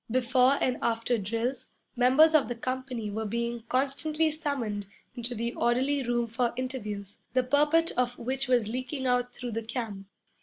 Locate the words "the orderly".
5.35-6.01